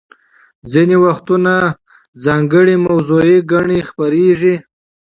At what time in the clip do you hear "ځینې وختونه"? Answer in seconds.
0.71-1.53